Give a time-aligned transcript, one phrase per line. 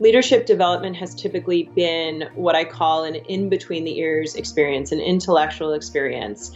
[0.00, 4.98] Leadership development has typically been what I call an in between the ears experience, an
[4.98, 6.52] intellectual experience.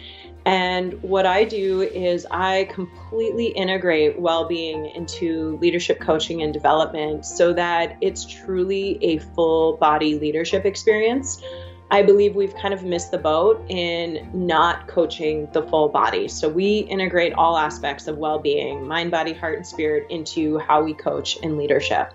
[0.47, 7.27] And what I do is I completely integrate well being into leadership coaching and development
[7.27, 11.43] so that it's truly a full body leadership experience.
[11.91, 16.29] I believe we've kind of missed the boat in not coaching the full body.
[16.29, 20.83] So we integrate all aspects of well being, mind, body, heart, and spirit into how
[20.83, 22.15] we coach in leadership.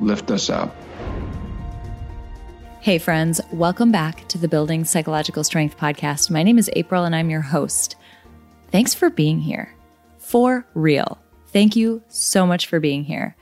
[0.00, 0.74] lift us up.
[2.80, 6.30] Hey, friends, welcome back to the Building Psychological Strength podcast.
[6.30, 7.96] My name is April and I'm your host.
[8.70, 9.74] Thanks for being here.
[10.18, 11.18] For real.
[11.48, 13.36] Thank you so much for being here.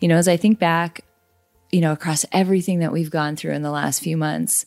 [0.00, 1.04] You know, as I think back,
[1.70, 4.66] you know, across everything that we've gone through in the last few months,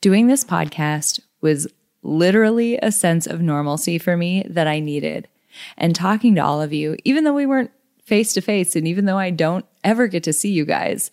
[0.00, 1.68] doing this podcast was
[2.02, 5.28] literally a sense of normalcy for me that I needed.
[5.76, 7.70] And talking to all of you, even though we weren't
[8.04, 8.76] face to face.
[8.76, 11.10] And even though I don't ever get to see you guys,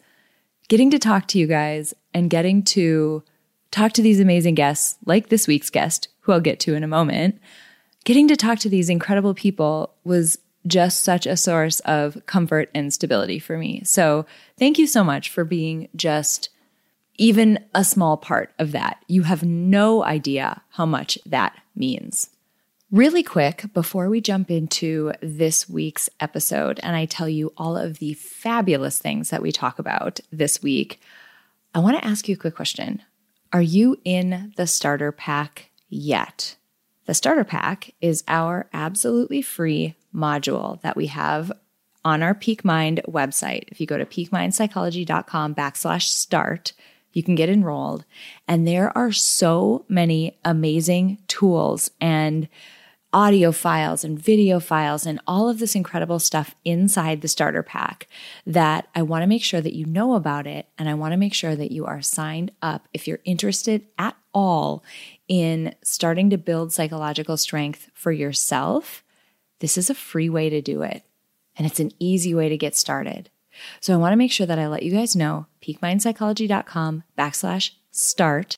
[0.67, 3.23] getting to talk to you guys and getting to
[3.71, 6.87] talk to these amazing guests, like this week's guest, who I'll get to in a
[6.87, 7.39] moment,
[8.03, 10.37] getting to talk to these incredible people was
[10.67, 13.81] just such a source of comfort and stability for me.
[13.83, 14.25] So
[14.57, 16.49] thank you so much for being just
[17.17, 19.03] even a small part of that.
[19.07, 22.29] You have no idea how much that means.
[22.91, 27.99] Really quick, before we jump into this week's episode and I tell you all of
[27.99, 30.99] the fabulous things that we talk about this week,
[31.75, 33.03] I want to ask you a quick question.
[33.53, 36.55] Are you in the starter pack yet?
[37.05, 41.51] The starter pack is our absolutely free module that we have
[42.03, 43.65] on our Peak Mind website.
[43.67, 46.73] If you go to peakmindpsychology.com backslash start,
[47.13, 48.05] you can get enrolled.
[48.47, 52.47] And there are so many amazing tools and
[53.11, 58.07] audio files and video files and all of this incredible stuff inside the starter pack
[58.45, 60.67] that I want to make sure that you know about it.
[60.77, 64.15] And I want to make sure that you are signed up if you're interested at
[64.33, 64.83] all
[65.27, 69.03] in starting to build psychological strength for yourself.
[69.59, 71.03] This is a free way to do it.
[71.57, 73.29] And it's an easy way to get started.
[73.81, 78.55] So I want to make sure that I let you guys know peakmindpsychology.com backslash start.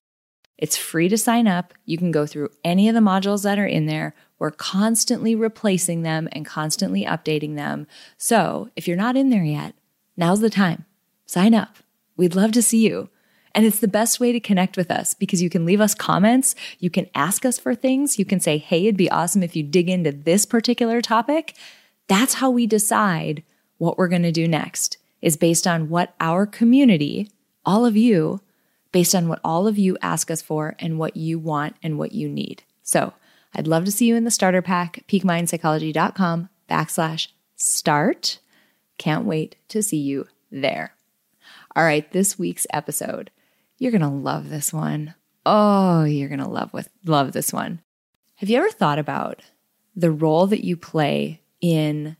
[0.61, 1.73] It's free to sign up.
[1.85, 6.01] You can go through any of the modules that are in there we're constantly replacing
[6.01, 7.85] them and constantly updating them.
[8.17, 9.75] So if you're not in there yet,
[10.17, 10.85] now's the time.
[11.27, 11.77] Sign up.
[12.17, 13.09] We'd love to see you.
[13.53, 16.55] And it's the best way to connect with us because you can leave us comments.
[16.79, 18.17] You can ask us for things.
[18.17, 21.55] You can say, hey, it'd be awesome if you dig into this particular topic.
[22.07, 23.43] That's how we decide
[23.77, 27.29] what we're going to do next, is based on what our community,
[27.63, 28.41] all of you,
[28.91, 32.11] based on what all of you ask us for and what you want and what
[32.11, 32.63] you need.
[32.83, 33.13] So
[33.53, 38.39] I'd love to see you in the starter pack, peakmindpsychology.com backslash start.
[38.97, 40.93] Can't wait to see you there.
[41.75, 43.31] All right, this week's episode.
[43.77, 45.15] You're going to love this one.
[45.45, 47.81] Oh, you're going to love with love this one.
[48.35, 49.41] Have you ever thought about
[49.95, 52.17] the role that you play in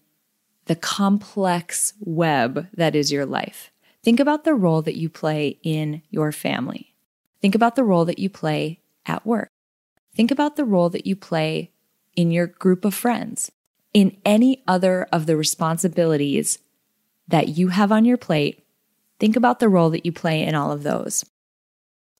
[0.65, 3.70] the complex web that is your life?
[4.03, 6.95] Think about the role that you play in your family.
[7.41, 9.49] Think about the role that you play at work.
[10.15, 11.71] Think about the role that you play
[12.15, 13.51] in your group of friends,
[13.93, 16.59] in any other of the responsibilities
[17.27, 18.65] that you have on your plate.
[19.19, 21.23] Think about the role that you play in all of those.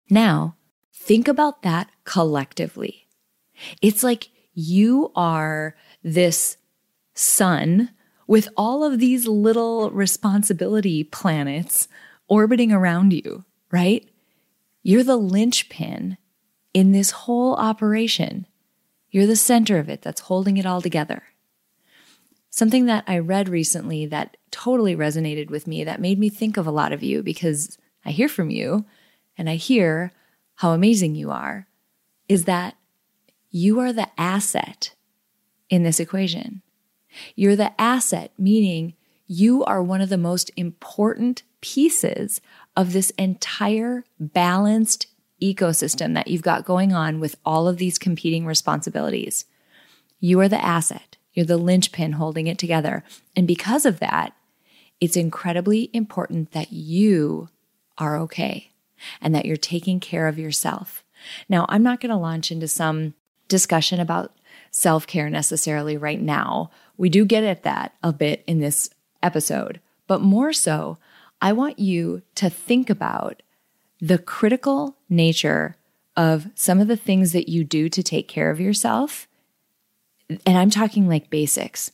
[0.10, 0.56] Now,
[0.94, 3.08] think about that collectively.
[3.82, 6.58] It's like you are this
[7.14, 7.90] sun
[8.32, 11.90] with all of these little responsibility planets
[12.30, 14.10] orbiting around you, right?
[14.84, 16.18] You're the linchpin
[16.74, 18.48] in this whole operation.
[19.10, 21.24] You're the center of it that's holding it all together.
[22.50, 26.66] Something that I read recently that totally resonated with me, that made me think of
[26.66, 28.86] a lot of you because I hear from you
[29.38, 30.14] and I hear
[30.56, 31.68] how amazing you are
[32.30, 32.76] is that
[33.50, 34.96] you are the asset
[35.70, 36.62] in this equation.
[37.36, 38.94] You're the asset, meaning
[39.28, 42.42] you are one of the most important pieces
[42.76, 45.08] of this entire balanced
[45.42, 49.46] ecosystem that you've got going on with all of these competing responsibilities.
[50.20, 51.18] You are the asset.
[51.34, 53.04] You're the linchpin holding it together.
[53.36, 54.34] And because of that,
[55.00, 57.50] it's incredibly important that you
[57.98, 58.72] are okay
[59.20, 61.04] and that you're taking care of yourself.
[61.50, 63.16] Now, I'm not going to launch into some
[63.48, 64.36] discussion about
[64.70, 66.72] self care necessarily right now.
[66.98, 68.90] We do get at that a bit in this
[69.24, 70.98] episode, but more so,
[71.42, 73.42] I want you to think about
[74.00, 75.76] the critical nature
[76.16, 79.28] of some of the things that you do to take care of yourself.
[80.46, 81.92] And I'm talking like basics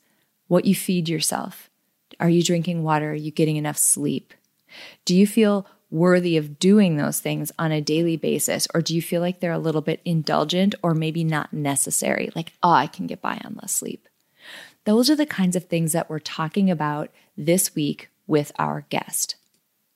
[0.48, 1.70] what you feed yourself.
[2.20, 3.12] Are you drinking water?
[3.12, 4.34] Are you getting enough sleep?
[5.06, 8.68] Do you feel worthy of doing those things on a daily basis?
[8.74, 12.30] Or do you feel like they're a little bit indulgent or maybe not necessary?
[12.36, 14.08] Like, oh, I can get by on less sleep.
[14.88, 19.36] Those are the kinds of things that we're talking about this week with our guest.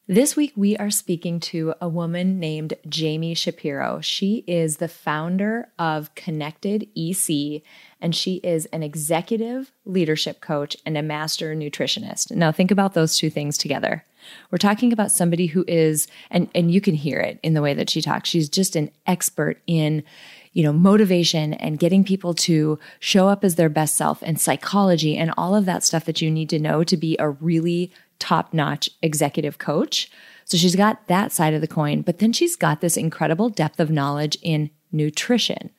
[0.05, 4.01] This week, we are speaking to a woman named Jamie Shapiro.
[4.01, 7.61] She is the founder of Connected EQ,
[8.01, 12.29] and she is an executive leadership coach and a master nutritionist.
[12.31, 14.03] Now, think about those two things together.
[14.51, 17.73] We're talking about somebody who is, and, and you can hear it in the way
[17.75, 20.03] that she talks, she's just an expert in
[20.53, 25.17] you know, motivation and getting people to show up as their best self and psychology
[25.17, 28.53] and all of that stuff that you need to know to be a really top
[28.53, 30.11] notch executive coach.
[30.45, 33.79] So she's got that side of the coin, but then she's got this incredible depth
[33.79, 35.71] of knowledge in nutrition.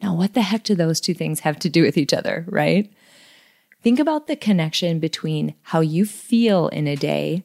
[0.00, 2.92] Now, what the heck do those two things have to do with each other, right?
[3.82, 7.44] Think about the connection between how you feel in a day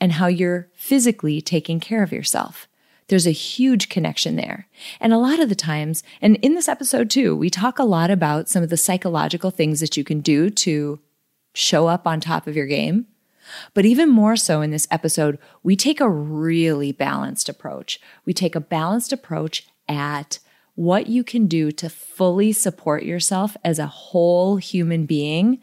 [0.00, 2.68] and how you're physically taking care of yourself.
[3.10, 4.68] There's a huge connection there.
[5.00, 8.08] And a lot of the times, and in this episode too, we talk a lot
[8.08, 11.00] about some of the psychological things that you can do to
[11.52, 13.06] show up on top of your game.
[13.74, 18.00] But even more so in this episode, we take a really balanced approach.
[18.24, 20.38] We take a balanced approach at
[20.76, 25.60] what you can do to fully support yourself as a whole human being,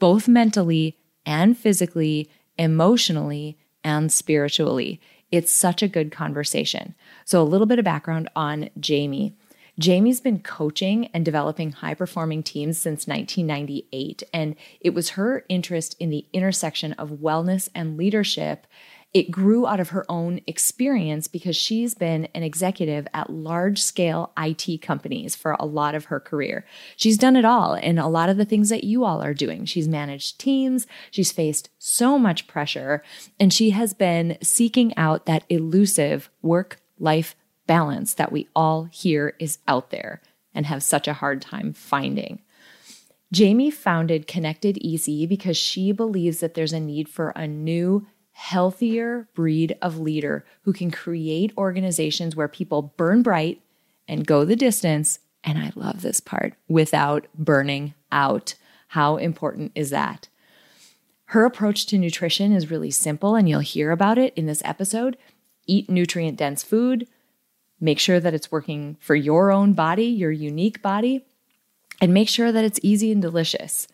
[0.00, 2.28] both mentally and physically,
[2.58, 5.00] emotionally and spiritually.
[5.30, 6.94] It's such a good conversation.
[7.24, 9.36] So, a little bit of background on Jamie.
[9.78, 14.22] Jamie's been coaching and developing high performing teams since 1998.
[14.34, 18.66] And it was her interest in the intersection of wellness and leadership.
[19.12, 24.32] It grew out of her own experience because she's been an executive at large scale
[24.38, 26.64] IT companies for a lot of her career.
[26.96, 29.64] She's done it all and a lot of the things that you all are doing.
[29.64, 33.02] She's managed teams, she's faced so much pressure,
[33.40, 37.34] and she has been seeking out that elusive work life
[37.66, 40.20] balance that we all hear is out there
[40.54, 42.42] and have such a hard time finding.
[43.32, 48.06] Jamie founded Connected EQ because she believes that there's a need for a new,
[48.40, 53.60] healthier breed of leader who can create organizations where people burn bright
[54.08, 55.18] and go the distance.
[55.44, 58.54] And I love this part without burning out.
[58.88, 60.28] How important is that?
[61.26, 65.16] Her approach to nutrition is really simple, and you'll hear about it in this episode.
[65.66, 67.06] Eat nutrient dense food,
[67.80, 71.24] Make sure that it's working for your own body, your unique body,
[72.00, 73.88] and make sure that it's easy and delicious.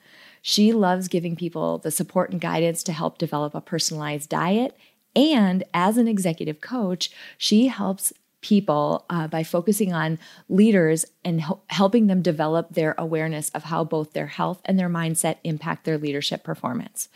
[0.49, 4.77] She loves giving people the support and guidance to help develop a personalized diet.
[5.17, 8.13] And as an executive coach, she helps
[8.43, 14.13] people uh, by focusing on leaders and helping them develop their awareness of how both
[14.13, 17.09] their health and their mindset impact their leadership performance.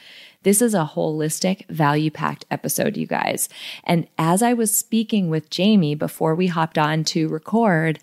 [0.42, 3.48] This is a holistic, value packed episode, you guys.
[3.84, 8.00] And as I was speaking with Jamie before we hopped on to record,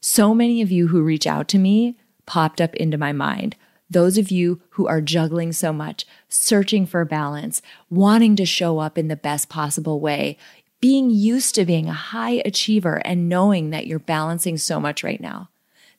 [0.00, 3.56] so many of you who reach out to me popped up into my mind.
[3.90, 8.98] Those of you who are juggling so much, searching for balance, wanting to show up
[8.98, 10.36] in the best possible way,
[10.80, 15.20] being used to being a high achiever and knowing that you're balancing so much right
[15.20, 15.48] now.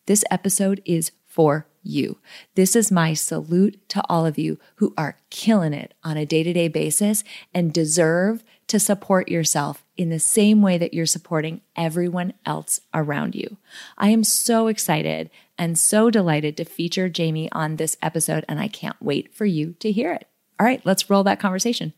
[0.06, 2.18] This episode is for you.
[2.56, 6.44] This is my salute to all of you who are killing it on a day
[6.44, 11.62] to day basis and deserve to support yourself in the same way that you're supporting
[11.76, 13.58] everyone else around you.
[13.98, 15.30] I am so excited
[15.60, 19.74] and so delighted to feature Jamie on this episode, and I can't wait for you
[19.82, 20.28] to hear it.
[20.60, 21.94] All right, let's roll that conversation.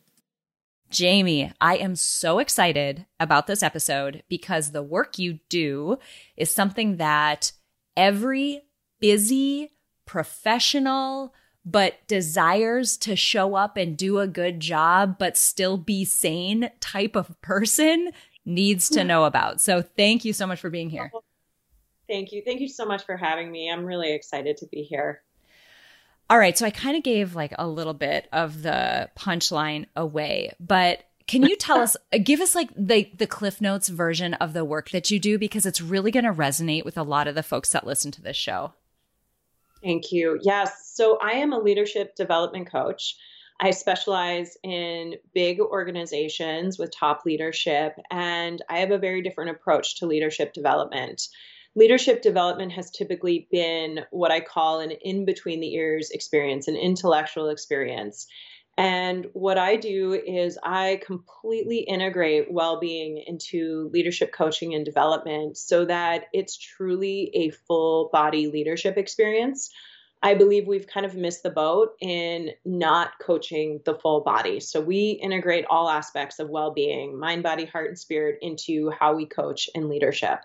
[0.89, 5.99] Jamie, I am so excited about this episode because the work you do
[6.35, 7.53] is something that
[7.95, 8.63] every
[8.99, 9.71] busy,
[10.05, 16.71] professional, but desires to show up and do a good job, but still be sane
[16.81, 18.11] type of person
[18.43, 19.61] needs to know about.
[19.61, 21.11] So thank you so much for being here.
[21.13, 21.21] Oh,
[22.11, 22.41] Thank you.
[22.45, 23.71] Thank you so much for having me.
[23.71, 25.21] I'm really excited to be here.
[26.29, 26.57] All right.
[26.57, 31.43] So I kind of gave like a little bit of the punchline away, but can
[31.43, 35.09] you tell us, give us like the, the Cliff Notes version of the work that
[35.09, 35.37] you do?
[35.37, 38.21] Because it's really going to resonate with a lot of the folks that listen to
[38.21, 38.73] this show.
[39.81, 40.37] Thank you.
[40.41, 40.91] Yes.
[40.93, 43.15] So I am a leadership development coach.
[43.61, 49.99] I specialize in big organizations with top leadership, and I have a very different approach
[49.99, 51.21] to leadership development.
[51.73, 56.75] Leadership development has typically been what I call an in between the ears experience, an
[56.75, 58.27] intellectual experience.
[58.77, 65.57] And what I do is I completely integrate well being into leadership coaching and development
[65.57, 69.69] so that it's truly a full body leadership experience.
[70.23, 74.59] I believe we've kind of missed the boat in not coaching the full body.
[74.59, 79.15] So we integrate all aspects of well being, mind, body, heart, and spirit into how
[79.15, 80.39] we coach in leadership.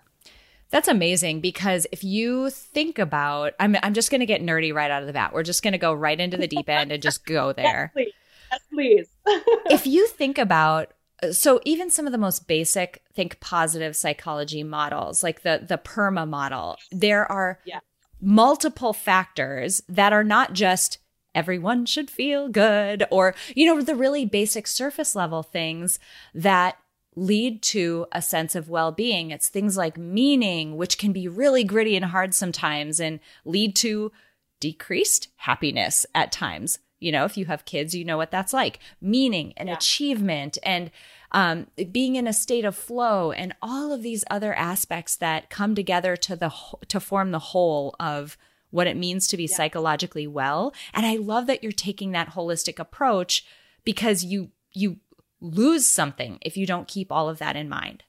[0.71, 4.91] That's amazing because if you think about, I'm, I'm just going to get nerdy right
[4.91, 5.33] out of the bat.
[5.33, 7.93] We're just going to go right into the deep end and just go there.
[7.95, 8.13] yes, please.
[8.51, 9.09] Yes, please.
[9.71, 10.93] if you think about,
[11.33, 16.29] so even some of the most basic think positive psychology models, like the the PERMA
[16.29, 17.81] model, there are yeah.
[18.21, 20.99] multiple factors that are not just
[21.35, 25.99] everyone should feel good or you know the really basic surface level things
[26.35, 26.77] that
[27.17, 29.31] lead to a sense of well being.
[29.31, 34.13] It's things like meaning, which can be really gritty and hard sometimes and lead to
[34.61, 36.79] decreased happiness at times.
[37.01, 39.75] You know, if you have kids, you know what that's like meaning and yeah.
[39.75, 40.91] achievement and
[41.33, 45.75] um, being in a state of flow and all of these other aspects that come
[45.75, 46.53] together to the
[46.89, 48.39] to form the whole of
[48.71, 49.57] what it means to be yeah.
[49.57, 50.73] psychologically well.
[50.95, 53.45] And I love that you're taking that holistic approach
[53.85, 54.99] because you you
[55.41, 58.05] lose something if you don't keep all of that in mind.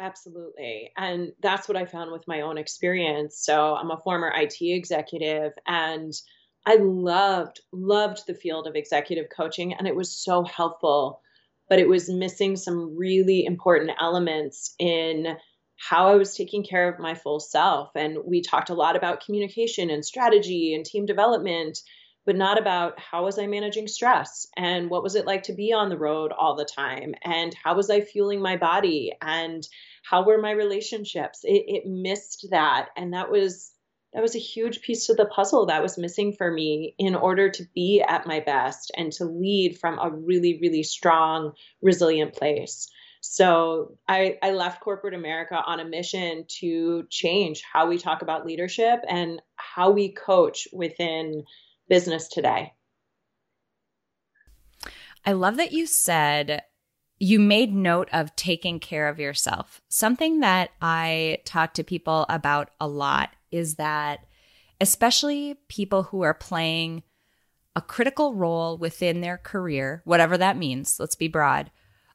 [0.00, 0.90] Absolutely.
[0.96, 3.38] And that's what I found with my own experience.
[3.38, 6.12] So I'm a former IT executive and
[6.66, 11.20] I loved, loved the field of executive coaching and it was so helpful,
[11.68, 15.36] but it was missing some really important elements in
[15.76, 17.90] how I was taking care of my full self.
[17.94, 21.78] And we talked a lot about communication and strategy and team development
[22.26, 25.72] but not about how was I managing stress and what was it like to be
[25.72, 29.66] on the road all the time and how was I fueling my body and
[30.04, 31.40] how were my relationships.
[31.44, 33.72] It, it missed that, and that was
[34.14, 37.50] that was a huge piece of the puzzle that was missing for me in order
[37.50, 41.52] to be at my best and to lead from a really really strong
[41.82, 42.88] resilient place
[43.20, 48.46] so I, I left corporate america on a mission to change how we talk about
[48.46, 51.44] leadership and how we coach within
[51.88, 52.72] business today.
[55.24, 56.62] I love that you said
[57.18, 59.80] you made note of taking care of yourself.
[59.88, 64.26] Something that I talk to people about a lot is that,
[64.80, 67.02] especially people who are playing
[67.76, 71.70] a critical role within their career, whatever that means, let's be broad,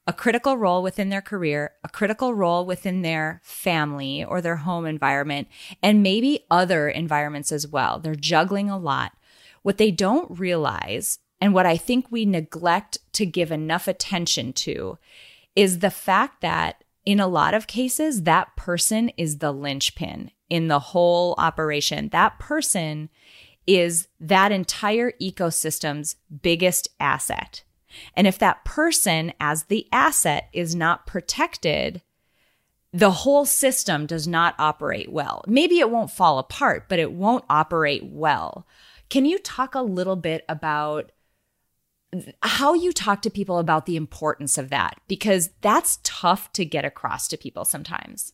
[0.06, 4.86] a critical role within their career, a critical role within their family or their home
[4.86, 5.48] environment,
[5.82, 8.00] and maybe other environments as well.
[8.00, 9.14] They're juggling a lot.
[9.62, 14.98] What they don't realize, and what I think we neglect to give enough attention to,
[15.56, 20.68] is the fact that in a lot of cases, that person is the linchpin in
[20.68, 22.10] the whole operation.
[22.10, 23.10] That person
[23.66, 27.64] is that entire ecosystem's biggest asset.
[28.16, 32.02] And if that person, as the asset, is not protected,
[32.92, 35.44] the whole system does not operate well.
[35.48, 38.66] Maybe it won't fall apart, but it won't operate well.
[39.10, 41.12] Can you talk a little bit about
[42.42, 45.00] how you talk to people about the importance of that?
[45.08, 48.34] Because that's tough to get across to people sometimes.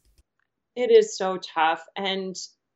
[0.76, 1.86] It is so tough.
[1.96, 2.36] And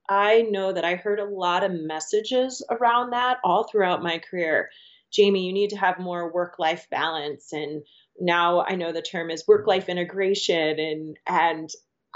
[0.09, 4.69] I know that I heard a lot of messages around that all throughout my career.
[5.11, 7.51] Jamie, you need to have more work life balance.
[7.51, 7.83] And
[8.19, 10.79] now I know the term is work life integration.
[10.79, 11.69] And, and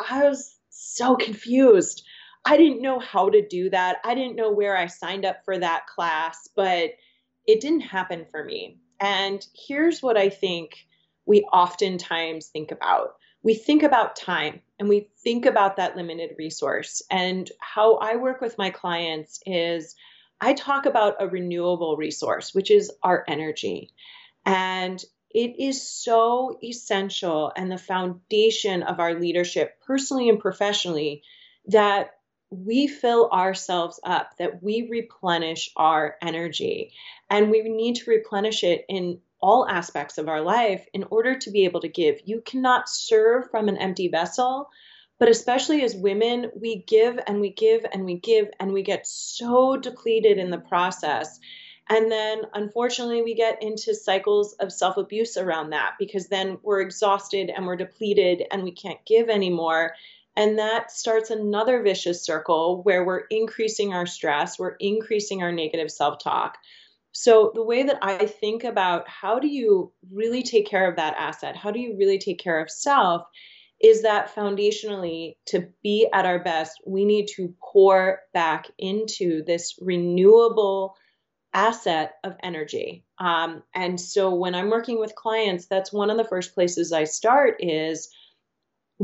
[0.10, 2.04] I was so confused.
[2.46, 3.98] I didn't know how to do that.
[4.04, 6.92] I didn't know where I signed up for that class, but
[7.48, 8.80] it didn't happen for me.
[9.00, 10.86] And here's what I think
[11.26, 17.02] we oftentimes think about we think about time and we think about that limited resource.
[17.12, 19.96] And how I work with my clients is
[20.40, 23.92] I talk about a renewable resource, which is our energy.
[24.46, 31.24] And it is so essential and the foundation of our leadership, personally and professionally,
[31.68, 32.12] that
[32.54, 36.94] we fill ourselves up, that we replenish our energy.
[37.30, 41.52] And we need to replenish it in all aspects of our life in order to
[41.52, 42.22] be able to give.
[42.26, 44.70] You cannot serve from an empty vessel.
[45.20, 49.08] But especially as women, we give and we give and we give, and we get
[49.08, 51.40] so depleted in the process.
[51.90, 56.82] And then unfortunately, we get into cycles of self abuse around that because then we're
[56.82, 59.94] exhausted and we're depleted and we can't give anymore.
[60.36, 65.92] And that starts another vicious circle where we're increasing our stress, we're increasing our negative
[65.92, 66.58] self talk.
[67.12, 71.16] So, the way that I think about how do you really take care of that
[71.18, 73.28] asset, how do you really take care of self,
[73.80, 79.76] is that foundationally, to be at our best, we need to pour back into this
[79.80, 80.96] renewable
[81.54, 83.06] asset of energy.
[83.20, 87.04] Um, and so when I'm working with clients, that's one of the first places I
[87.04, 88.10] start is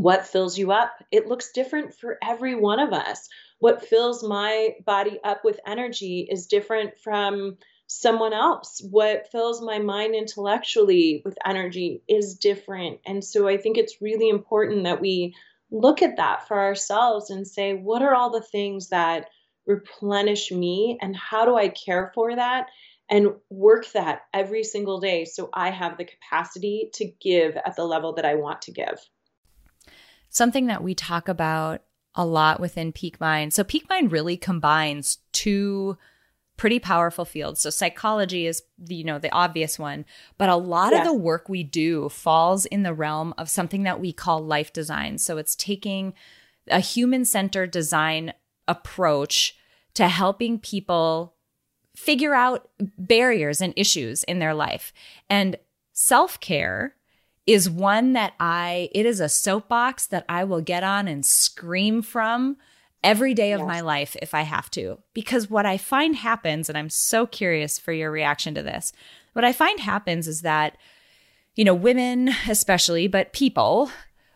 [0.02, 0.94] what fills you up.
[1.12, 3.28] It looks different for every one of us.
[3.60, 8.82] What fills my body up with energy is different from someone else.
[8.90, 13.00] What fills my mind intellectually with energy is different.
[13.06, 15.36] And so I think it's really important that we
[15.72, 19.26] look at that for ourselves and say, what are all the things that
[19.68, 22.68] replenish me and how do I care for that
[23.10, 27.86] and work that every single day so I have the capacity to give at the
[27.86, 29.00] level that I want to give.
[30.30, 31.82] Something that we talk about
[32.16, 33.54] a lot within Peak Mind.
[33.54, 35.98] So Peak Mind really combines two
[36.58, 37.62] pretty powerful fields.
[37.62, 40.06] So psychology is the, you know the obvious one,
[40.38, 41.02] but a lot yes.
[41.02, 44.74] of the work we do falls in the realm of something that we call life
[44.74, 45.18] design.
[45.18, 46.14] So it's taking
[46.68, 48.34] a human-centered design
[48.68, 49.56] approach
[49.94, 51.36] to helping people
[51.96, 54.92] figure out barriers and issues in their life.
[55.30, 55.56] And
[55.94, 56.96] self care
[57.50, 62.04] is one that I, it is a soapbox that I will get on and scream
[62.04, 62.58] from
[63.04, 63.68] every day of yes.
[63.68, 65.00] my life if I have to.
[65.16, 68.94] Because what I find happens, and I'm so curious for your reaction to this,
[69.34, 70.78] what I find happens is that,
[71.56, 73.90] you know, women especially, but people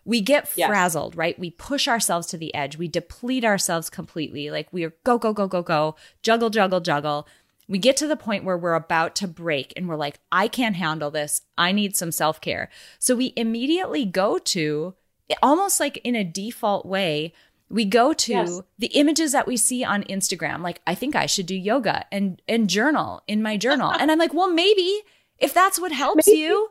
[0.06, 0.68] we get yes.
[0.68, 1.38] frazzled, right?
[1.40, 2.78] We push ourselves to the edge.
[2.78, 4.50] We deplete ourselves completely.
[4.50, 7.28] Like we are go, go, go, go, go, juggle, juggle, juggle.
[7.68, 10.76] We get to the point where we're about to break and we're like, I can't
[10.76, 11.42] handle this.
[11.58, 12.70] I need some self care.
[13.00, 14.96] So we immediately go to
[15.42, 17.34] almost like in a default way,
[17.70, 18.62] we go to yes.
[18.78, 20.62] the images that we see on Instagram.
[20.62, 23.92] Like, I think I should do yoga and, and journal in my journal.
[23.92, 25.02] and I'm like, well, maybe
[25.40, 26.40] if that's what helps maybe.
[26.40, 26.70] you.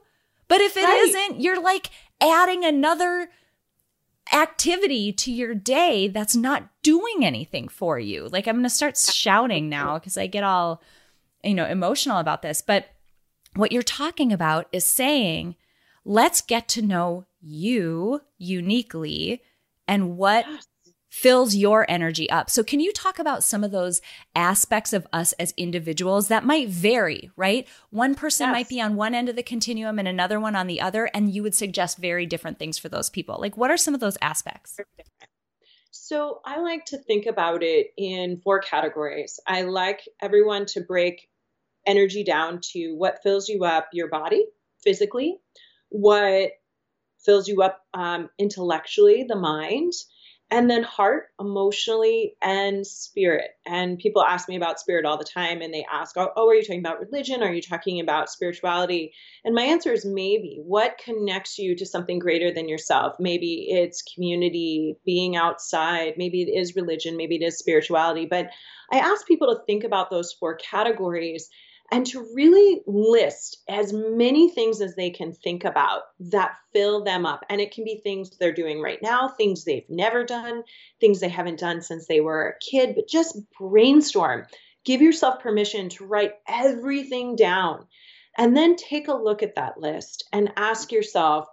[0.48, 1.28] But if it right.
[1.30, 3.30] not you're like adding another
[4.32, 8.28] activity to your day that's not doing anything for you.
[8.28, 10.82] Like I'm going to start shouting now because I get all,
[11.42, 12.62] you know, emotional about this.
[12.62, 12.86] But
[13.54, 15.56] what you're talking about is saying,
[16.04, 19.42] let's get to know you uniquely
[19.88, 20.46] and what
[21.12, 22.48] fills your energy up.
[22.48, 24.00] So, can you talk about some of those
[24.34, 27.68] aspects of us as individuals that might vary, right?
[27.90, 28.52] One person yes.
[28.54, 31.30] might be on one end of the continuum and another one on the other, and
[31.30, 33.36] you would suggest very different things for those people.
[33.38, 34.80] Like, what are some of those aspects?
[35.90, 39.38] So, I like to think about it in four categories.
[39.46, 41.28] I like everyone to break
[41.86, 44.46] energy down to what fills you up, your body
[44.82, 45.36] physically,
[45.90, 46.52] what
[47.22, 49.92] fills you up um, intellectually, the mind,
[50.52, 53.52] and then heart emotionally and spirit.
[53.64, 56.54] And people ask me about spirit all the time and they ask oh, oh are
[56.54, 57.42] you talking about religion?
[57.42, 59.14] Are you talking about spirituality?
[59.46, 60.60] And my answer is maybe.
[60.62, 63.14] What connects you to something greater than yourself?
[63.18, 66.14] Maybe it's community being outside.
[66.18, 67.16] Maybe it is religion.
[67.16, 68.26] Maybe it is spirituality.
[68.26, 68.50] But
[68.92, 71.48] i ask people to think about those four categories
[71.92, 77.26] and to really list as many things as they can think about that fill them
[77.26, 77.44] up.
[77.50, 80.62] And it can be things they're doing right now, things they've never done,
[81.00, 84.46] things they haven't done since they were a kid, but just brainstorm.
[84.86, 87.86] Give yourself permission to write everything down.
[88.38, 91.46] And then take a look at that list and ask yourself,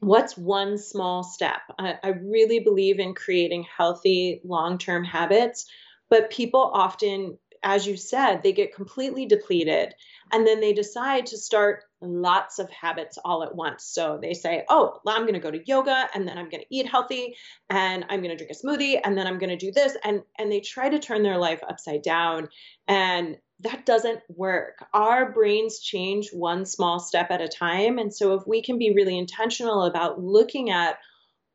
[0.00, 1.60] what's one small step?
[1.78, 5.66] I, I really believe in creating healthy long term habits,
[6.08, 9.94] but people often as you said, they get completely depleted
[10.32, 13.84] and then they decide to start lots of habits all at once.
[13.84, 16.62] So they say, oh, well, I'm going to go to yoga and then I'm going
[16.62, 17.36] to eat healthy
[17.70, 19.96] and I'm going to drink a smoothie and then I'm going to do this.
[20.04, 22.48] And, and they try to turn their life upside down.
[22.88, 24.84] And that doesn't work.
[24.92, 27.98] Our brains change one small step at a time.
[27.98, 30.98] And so if we can be really intentional about looking at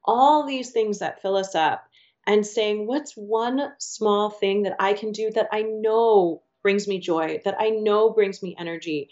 [0.06, 1.84] all these things that fill us up
[2.28, 7.00] and saying, what's one small thing that I can do that I know brings me
[7.00, 9.10] joy, that I know brings me energy?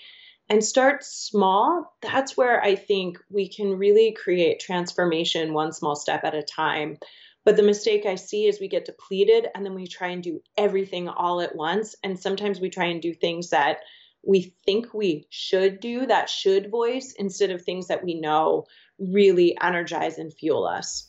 [0.49, 1.95] And start small.
[2.01, 6.97] That's where I think we can really create transformation one small step at a time.
[7.45, 10.41] But the mistake I see is we get depleted and then we try and do
[10.57, 11.95] everything all at once.
[12.03, 13.77] And sometimes we try and do things that
[14.23, 18.65] we think we should do, that should voice, instead of things that we know
[18.99, 21.07] really energize and fuel us.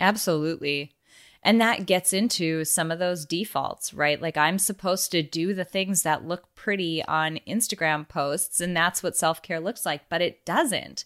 [0.00, 0.92] Absolutely.
[1.42, 4.20] And that gets into some of those defaults, right?
[4.20, 9.02] Like I'm supposed to do the things that look pretty on Instagram posts, and that's
[9.02, 11.04] what self care looks like, but it doesn't.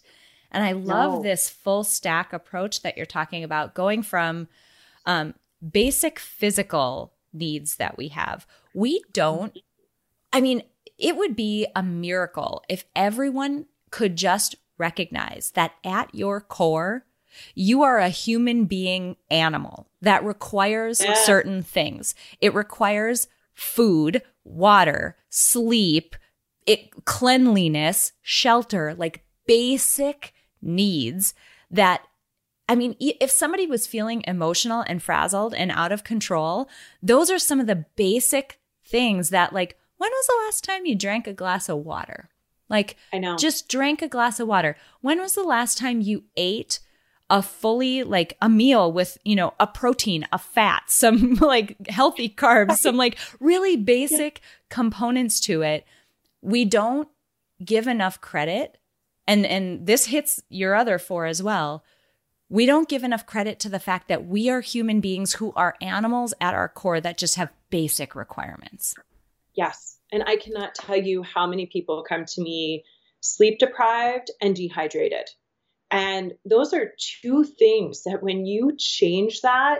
[0.51, 1.21] And I love no.
[1.23, 4.47] this full stack approach that you're talking about, going from
[5.05, 5.33] um,
[5.71, 8.45] basic physical needs that we have.
[8.73, 9.57] We don't,
[10.31, 10.63] I mean,
[10.97, 17.05] it would be a miracle if everyone could just recognize that at your core,
[17.55, 21.13] you are a human being animal that requires yeah.
[21.13, 22.15] certain things.
[22.41, 26.15] It requires food, water, sleep,
[26.65, 31.33] it, cleanliness, shelter, like basic needs
[31.71, 32.03] that
[32.69, 36.67] I mean, if somebody was feeling emotional and frazzled and out of control,
[37.01, 40.93] those are some of the basic things that, like, when was the last time you
[40.93, 42.29] drank a glass of water?
[42.69, 43.37] Like, I know.
[43.37, 44.75] Just drank a glass of water.
[44.99, 46.79] When was the last time you ate
[47.29, 52.29] a fully, like, a meal with, you know, a protein, a fat, some like healthy
[52.29, 54.47] carbs, some like really basic yeah.
[54.69, 55.85] components to it?
[56.41, 57.07] We don't
[57.63, 58.77] give enough credit.
[59.27, 61.83] And, and this hits your other four as well
[62.49, 65.75] we don't give enough credit to the fact that we are human beings who are
[65.81, 68.95] animals at our core that just have basic requirements.
[69.53, 69.99] Yes.
[70.11, 72.85] And I cannot tell you how many people come to me
[73.19, 75.29] sleep deprived and dehydrated.
[75.89, 79.79] And those are two things that when you change that,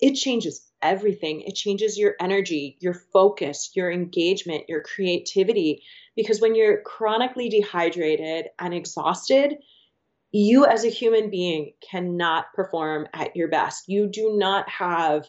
[0.00, 1.40] it changes everything.
[1.40, 5.82] It changes your energy, your focus, your engagement, your creativity.
[6.14, 9.56] Because when you're chronically dehydrated and exhausted,
[10.30, 13.88] you as a human being cannot perform at your best.
[13.88, 15.28] You do not have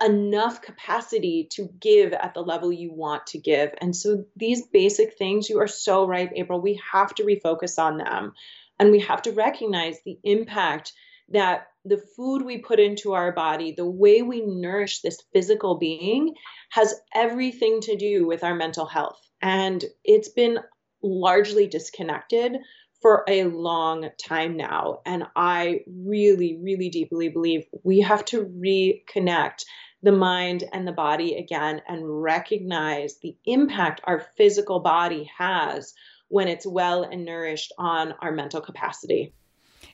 [0.00, 3.74] enough capacity to give at the level you want to give.
[3.80, 7.98] And so these basic things, you are so right, April, we have to refocus on
[7.98, 8.34] them.
[8.82, 10.92] And we have to recognize the impact
[11.28, 16.34] that the food we put into our body, the way we nourish this physical being,
[16.70, 19.20] has everything to do with our mental health.
[19.40, 20.58] And it's been
[21.00, 22.56] largely disconnected
[23.00, 24.98] for a long time now.
[25.06, 29.62] And I really, really deeply believe we have to reconnect
[30.02, 35.94] the mind and the body again and recognize the impact our physical body has
[36.32, 39.34] when it's well and nourished on our mental capacity.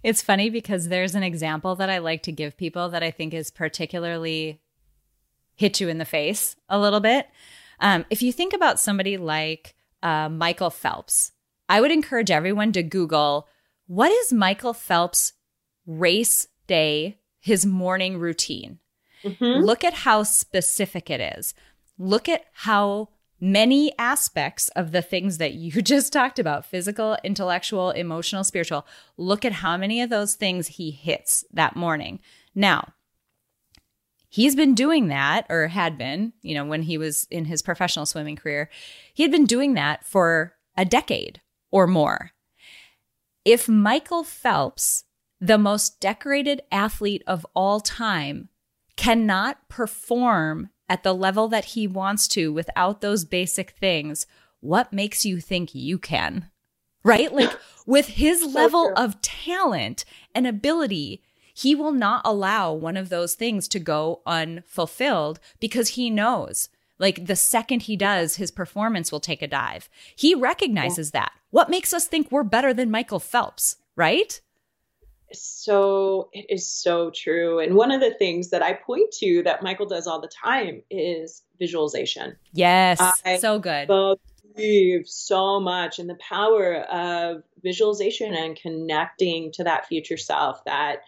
[0.05, 3.35] It's funny because there's an example that I like to give people that I think
[3.35, 4.63] is particularly
[5.57, 7.27] hit you in the face a little bit.
[7.81, 11.33] Um, if you think about somebody like uh, Michael Phelps,
[11.69, 13.49] I would encourage everyone to Google
[13.89, 15.33] what is Michael Phelps'
[15.89, 18.79] race day, his morning routine.
[19.25, 19.65] Mm-hmm.
[19.65, 21.53] Look at how specific it is.
[21.99, 23.09] Look at how
[23.41, 29.45] many aspects of the things that you just talked about physical, intellectual, emotional, spiritual look
[29.45, 32.21] at how many of those things he hits that morning.
[32.55, 32.93] Now,
[34.29, 38.07] he's been doing that or had been, you know, when he was in his professional
[38.07, 38.69] swimming career,
[39.15, 42.33] he had been doing that for a decade or more.
[43.45, 45.05] If Michael Phelps,
[45.41, 48.49] the most decorated athlete of all time,
[48.97, 54.27] cannot perform at the level that he wants to without those basic things,
[54.61, 56.51] what makes you think you can?
[57.05, 57.33] Right?
[57.33, 58.95] Like with his so level true.
[58.95, 61.23] of talent and ability,
[61.55, 67.27] he will not allow one of those things to go unfulfilled because he knows like
[67.27, 69.89] the second he does, his performance will take a dive.
[70.17, 71.21] He recognizes yeah.
[71.21, 71.33] that.
[71.51, 74.41] What makes us think we're better than Michael Phelps, right?
[75.33, 77.59] So it is so true.
[77.59, 80.83] And one of the things that I point to that Michael does all the time
[80.91, 82.37] is visualization.
[82.53, 83.89] Yes, I so good.
[83.89, 91.03] Believe so much in the power of visualization and connecting to that future self, that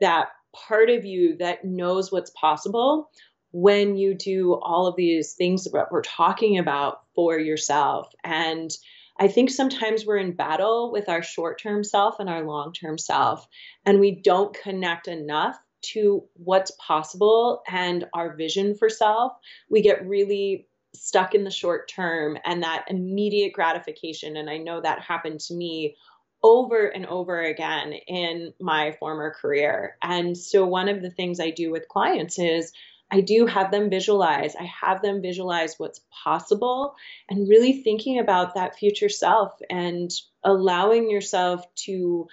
[0.00, 3.10] that part of you that knows what's possible
[3.52, 8.12] when you do all of these things that we're talking about for yourself.
[8.24, 8.70] And
[9.18, 12.98] I think sometimes we're in battle with our short term self and our long term
[12.98, 13.46] self,
[13.84, 19.32] and we don't connect enough to what's possible and our vision for self.
[19.68, 24.36] We get really stuck in the short term and that immediate gratification.
[24.36, 25.96] And I know that happened to me
[26.42, 29.96] over and over again in my former career.
[30.02, 32.72] And so, one of the things I do with clients is
[33.12, 34.56] I do have them visualize.
[34.56, 36.94] I have them visualize what's possible
[37.28, 40.10] and really thinking about that future self and
[40.42, 42.26] allowing yourself to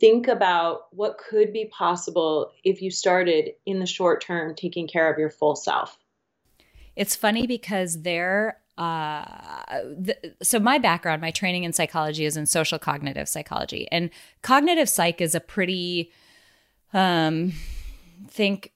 [0.00, 5.12] think about what could be possible if you started in the short term taking care
[5.12, 5.98] of your full self.
[6.96, 9.24] It's funny because there uh,
[9.82, 14.08] the, so my background, my training in psychology is in social cognitive psychology, and
[14.40, 16.10] cognitive psych is a pretty,
[16.94, 17.52] um,
[18.28, 18.72] think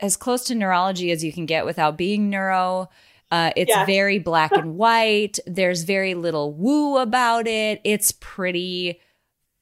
[0.00, 2.88] as close to neurology as you can get without being neuro.
[3.30, 3.86] Uh, it's yeah.
[3.86, 5.38] very black and white.
[5.46, 7.80] There's very little woo about it.
[7.84, 9.00] It's pretty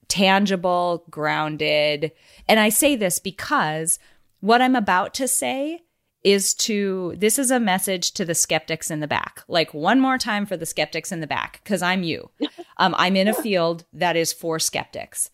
[0.09, 2.12] tangible, grounded.
[2.48, 3.98] And I say this because
[4.40, 5.83] what I'm about to say
[6.22, 9.42] is to this is a message to the skeptics in the back.
[9.48, 12.30] Like one more time for the skeptics in the back cuz I'm you.
[12.76, 15.28] Um, I'm in a field that is for skeptics.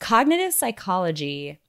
[0.00, 1.60] Cognitive psychology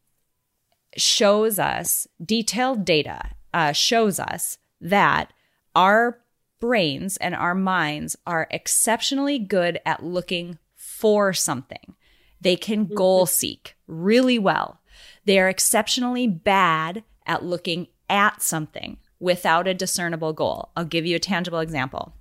[0.97, 5.33] shows us detailed data uh, shows us that
[5.75, 6.19] our
[6.59, 11.95] brains and our minds are exceptionally good at looking for something.
[12.41, 12.95] They can mm-hmm.
[12.95, 14.81] goal seek really well.
[15.25, 20.69] They are exceptionally bad at looking at something without a discernible goal.
[20.75, 22.13] I'll give you a tangible example.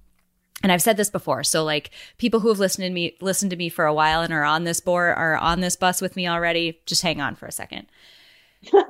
[0.63, 1.45] And I've said this before.
[1.45, 4.33] So like people who have listened to me listened to me for a while and
[4.33, 7.47] are on this board are on this bus with me already, just hang on for
[7.47, 7.87] a second.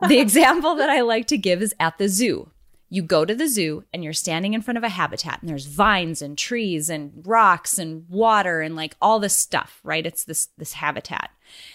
[0.08, 2.50] The example that I like to give is at the zoo.
[2.90, 5.66] You go to the zoo and you're standing in front of a habitat and there's
[5.66, 10.06] vines and trees and rocks and water and like all this stuff, right?
[10.06, 11.30] It's this this habitat.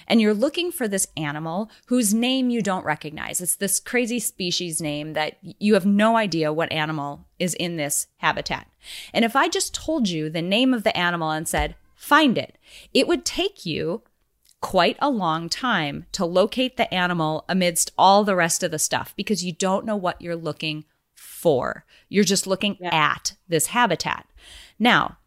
[0.08, 3.42] And you're looking for this animal whose name you don't recognize.
[3.42, 8.08] It's this crazy species name that you have no idea what animal is in this
[8.18, 8.68] habitat.
[9.14, 12.58] And if I just told you the name of the animal and said, "Find it."
[12.92, 14.02] It would take you
[14.64, 19.14] quite a long time to locate the animal amidst all the rest of the stuff
[19.18, 21.86] because you don't know what you're looking for.
[22.08, 22.90] You're just looking yeah.
[22.96, 24.26] at this habitat.
[24.80, 25.18] Now,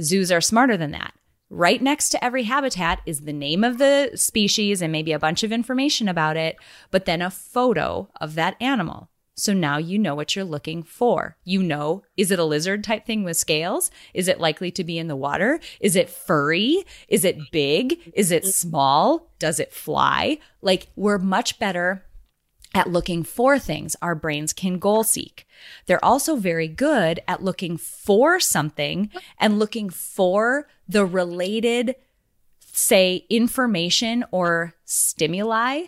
[0.00, 1.14] zoos are smarter than that.
[1.48, 5.44] Right next to every habitat is the name of the species and maybe a bunch
[5.44, 6.56] of information about it,
[6.90, 9.08] but then a photo of that animal.
[9.40, 11.36] So now you know what you're looking for.
[11.44, 13.90] You know, is it a lizard type thing with scales?
[14.12, 15.60] Is it likely to be in the water?
[15.80, 16.84] Is it furry?
[17.08, 18.12] Is it big?
[18.14, 19.32] Is it small?
[19.38, 20.38] Does it fly?
[20.60, 22.04] Like, we're much better
[22.74, 23.96] at looking for things.
[24.00, 25.46] Our brains can goal seek.
[25.86, 31.96] They're also very good at looking for something and looking for the related,
[32.60, 35.86] say, information or stimuli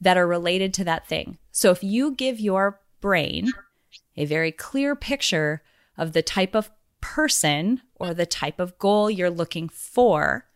[0.00, 1.38] that are related to that thing.
[1.52, 3.50] So if you give your brain
[4.16, 5.62] a very clear picture
[5.96, 10.46] of the type of person or the type of goal you're looking for,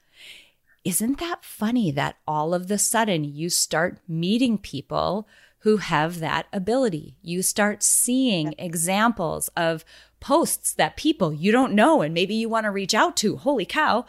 [0.85, 5.29] isn't that funny that all of the sudden you start meeting people
[5.61, 7.16] who have that ability.
[7.20, 9.85] You start seeing examples of
[10.18, 13.66] posts that people you don't know and maybe you want to reach out to, holy
[13.66, 14.07] cow,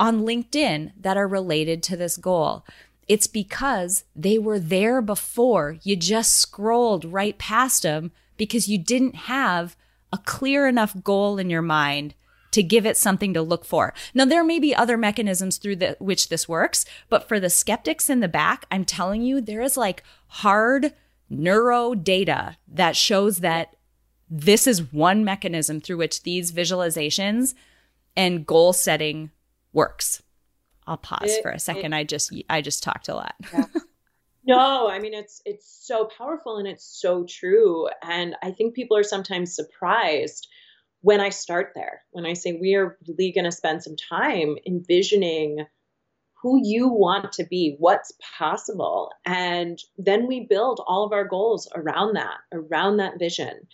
[0.00, 2.64] on LinkedIn that are related to this goal.
[3.08, 5.78] It's because they were there before.
[5.82, 9.76] You just scrolled right past them because you didn't have
[10.12, 12.14] a clear enough goal in your mind
[12.52, 13.92] to give it something to look for.
[14.14, 18.08] Now, there may be other mechanisms through the, which this works, but for the skeptics
[18.08, 20.94] in the back, I'm telling you, there is like hard
[21.28, 23.76] neuro data that shows that
[24.30, 27.54] this is one mechanism through which these visualizations
[28.16, 29.30] and goal setting
[29.72, 30.22] works.
[30.86, 31.92] I'll pause it, for a second.
[31.92, 33.34] It, I just I just talked a lot.
[33.52, 33.64] Yeah.
[34.44, 38.96] no, I mean it's it's so powerful and it's so true and I think people
[38.96, 40.48] are sometimes surprised
[41.00, 44.56] when I start there, when I say we are really going to spend some time
[44.66, 45.64] envisioning
[46.42, 49.12] who you want to be, what's possible.
[49.24, 53.68] And then we build all of our goals around that, around that vision.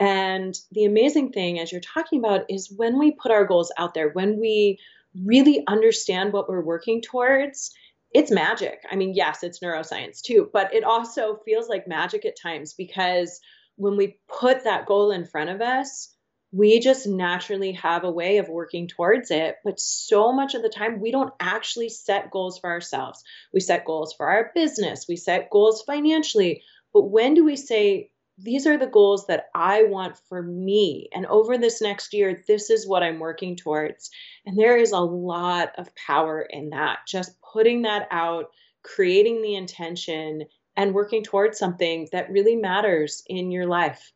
[0.00, 3.94] And the amazing thing, as you're talking about, is when we put our goals out
[3.94, 4.78] there, when we
[5.14, 7.72] really understand what we're working towards,
[8.12, 8.80] it's magic.
[8.90, 13.40] I mean, yes, it's neuroscience too, but it also feels like magic at times because
[13.76, 16.14] when we put that goal in front of us,
[16.52, 19.56] we just naturally have a way of working towards it.
[19.64, 23.24] But so much of the time, we don't actually set goals for ourselves.
[23.54, 26.62] We set goals for our business, we set goals financially.
[26.92, 31.08] But when do we say, these are the goals that I want for me.
[31.14, 34.10] And over this next year, this is what I'm working towards.
[34.46, 37.00] And there is a lot of power in that.
[37.06, 38.46] Just putting that out,
[38.82, 40.44] creating the intention,
[40.76, 44.12] and working towards something that really matters in your life.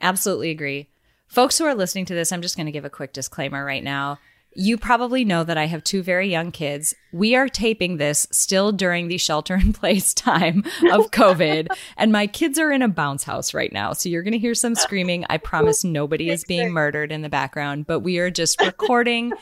[0.00, 0.88] Absolutely agree.
[1.28, 3.84] Folks who are listening to this, I'm just going to give a quick disclaimer right
[3.84, 4.18] now.
[4.54, 6.94] You probably know that I have two very young kids.
[7.12, 12.26] We are taping this still during the shelter in place time of COVID, and my
[12.26, 13.92] kids are in a bounce house right now.
[13.92, 15.24] So you're going to hear some screaming.
[15.30, 19.32] I promise nobody is being murdered in the background, but we are just recording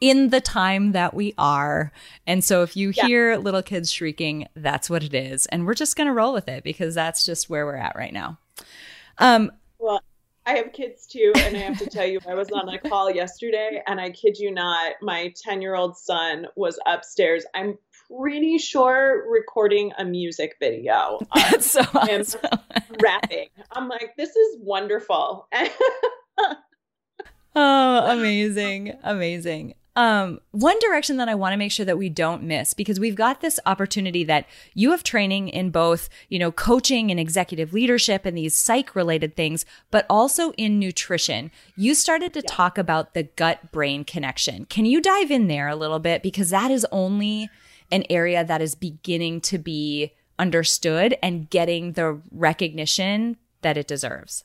[0.00, 1.92] in the time that we are.
[2.26, 3.06] And so if you yeah.
[3.06, 5.46] hear little kids shrieking, that's what it is.
[5.46, 8.12] And we're just going to roll with it because that's just where we're at right
[8.12, 8.38] now.
[9.18, 10.00] Um, well,
[10.48, 11.30] I have kids too.
[11.36, 14.38] And I have to tell you, I was on a call yesterday and I kid
[14.38, 17.44] you not, my 10 year old son was upstairs.
[17.54, 17.76] I'm
[18.08, 21.18] pretty sure recording a music video.
[21.34, 22.40] That's so awesome.
[23.02, 23.48] rapping.
[23.72, 25.48] I'm like, this is wonderful.
[27.54, 28.96] oh, amazing.
[29.02, 29.74] Amazing.
[29.96, 33.16] Um, one direction that I want to make sure that we don't miss because we've
[33.16, 38.24] got this opportunity that you have training in both, you know, coaching and executive leadership
[38.24, 41.50] and these psych related things, but also in nutrition.
[41.76, 42.50] You started to yeah.
[42.54, 44.66] talk about the gut brain connection.
[44.66, 46.22] Can you dive in there a little bit?
[46.22, 47.50] Because that is only
[47.90, 54.44] an area that is beginning to be understood and getting the recognition that it deserves.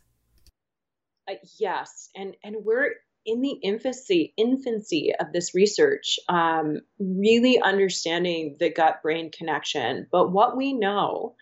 [1.30, 2.92] Uh, yes, and and we're
[3.26, 10.08] in the infancy infancy of this research, um, really understanding the gut brain connection.
[10.12, 11.36] But what we know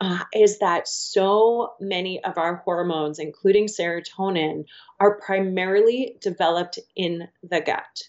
[0.00, 4.64] uh, is that so many of our hormones, including serotonin,
[5.00, 8.02] are primarily developed in the gut.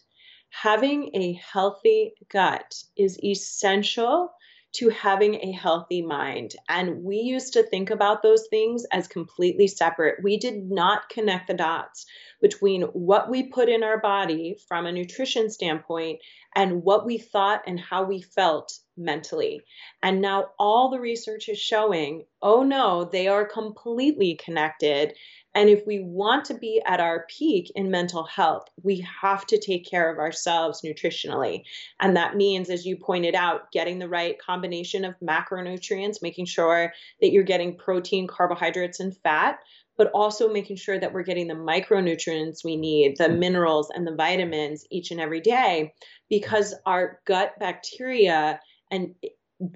[0.49, 4.31] Having a healthy gut is essential
[4.71, 6.55] to having a healthy mind.
[6.67, 10.23] And we used to think about those things as completely separate.
[10.23, 12.05] We did not connect the dots
[12.41, 16.19] between what we put in our body from a nutrition standpoint
[16.55, 19.61] and what we thought and how we felt mentally.
[20.03, 25.13] And now all the research is showing oh no, they are completely connected.
[25.55, 29.59] And if we want to be at our peak in mental health, we have to
[29.59, 31.63] take care of ourselves nutritionally.
[31.99, 36.93] And that means, as you pointed out, getting the right combination of macronutrients, making sure
[37.19, 39.59] that you're getting protein, carbohydrates, and fat,
[39.99, 44.15] but also making sure that we're getting the micronutrients we need, the minerals and the
[44.15, 45.93] vitamins each and every day,
[46.29, 49.13] because our gut bacteria and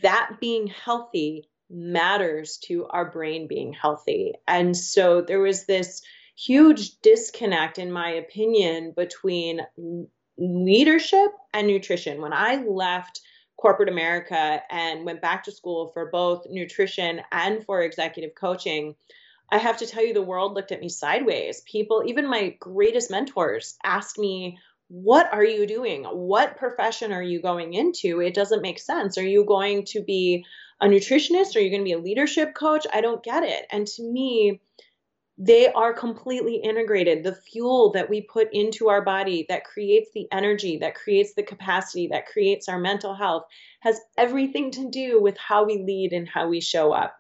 [0.02, 4.32] that being healthy matters to our brain being healthy.
[4.48, 6.02] And so there was this
[6.38, 9.60] huge disconnect, in my opinion, between
[10.38, 12.22] leadership and nutrition.
[12.22, 13.20] When I left
[13.58, 18.96] corporate America and went back to school for both nutrition and for executive coaching,
[19.52, 21.62] I have to tell you, the world looked at me sideways.
[21.62, 26.06] People, even my greatest mentors, asked me, What are you doing?
[26.06, 28.22] What profession are you going into?
[28.22, 29.18] It doesn't make sense.
[29.18, 30.46] Are you going to be
[30.82, 31.56] a nutritionist?
[31.56, 32.86] Are you going to be a leadership coach?
[32.92, 33.66] I don't get it.
[33.72, 34.62] And to me,
[35.38, 37.24] they are completely integrated.
[37.24, 41.44] The fuel that we put into our body that creates the energy, that creates the
[41.44, 43.46] capacity, that creates our mental health
[43.80, 47.18] has everything to do with how we lead and how we show up.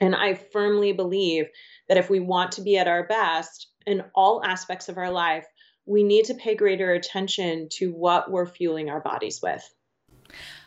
[0.00, 1.46] And I firmly believe
[1.88, 5.46] that if we want to be at our best in all aspects of our life,
[5.86, 9.62] we need to pay greater attention to what we're fueling our bodies with.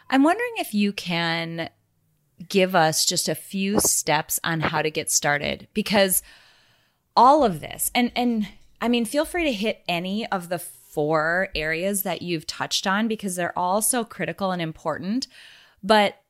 [0.10, 1.70] I'm wondering if you can
[2.50, 6.24] give us just a few steps on how to get started because
[7.15, 8.48] all of this and and
[8.82, 13.08] I mean feel free to hit any of the four areas that you've touched on
[13.08, 15.28] because they're all so critical and important
[15.84, 16.21] but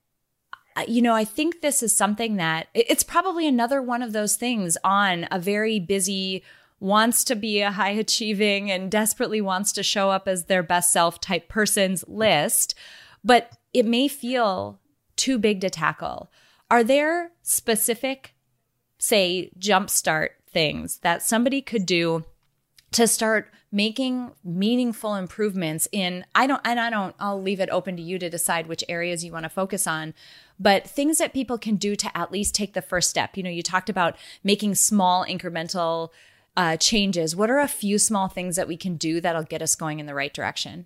[0.87, 4.77] you know I think this is something that it's probably another one of those things
[4.83, 6.43] on a very busy
[6.79, 10.91] wants to be a high achieving and desperately wants to show up as their best
[10.91, 12.75] self type person's list
[13.23, 14.79] but it may feel
[15.15, 16.31] too big to tackle.
[16.69, 18.33] Are there specific,
[18.97, 22.25] say, jumpstart things that somebody could do
[22.91, 27.95] to start making meaningful improvements in I don't and I don't I'll leave it open
[27.97, 30.13] to you to decide which areas you want to focus on
[30.59, 33.49] but things that people can do to at least take the first step you know
[33.49, 36.09] you talked about making small incremental
[36.57, 39.73] uh, changes what are a few small things that we can do that'll get us
[39.73, 40.85] going in the right direction